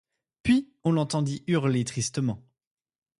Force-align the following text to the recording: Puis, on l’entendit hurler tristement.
Puis, 0.41 0.73
on 0.83 0.93
l’entendit 0.93 1.43
hurler 1.45 1.83
tristement. 1.85 2.43